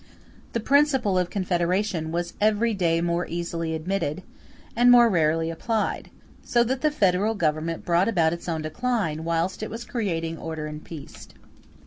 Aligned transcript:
The 0.53 0.59
principle 0.59 1.19
of 1.19 1.29
confederation 1.29 2.11
was 2.11 2.33
every 2.41 2.73
day 2.73 3.01
more 3.01 3.27
easily 3.27 3.75
admitted, 3.75 4.23
and 4.75 4.89
more 4.89 5.09
rarely 5.09 5.51
applied; 5.51 6.09
so 6.43 6.63
that 6.63 6.81
the 6.81 6.89
Federal 6.89 7.35
Government 7.35 7.85
brought 7.85 8.07
about 8.07 8.33
its 8.33 8.49
own 8.49 8.63
decline, 8.63 9.23
whilst 9.25 9.61
it 9.61 9.69
was 9.69 9.85
creating 9.85 10.39
order 10.39 10.65
and 10.65 10.83
peace. 10.83 11.27